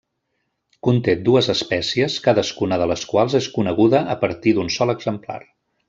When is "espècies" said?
1.53-2.15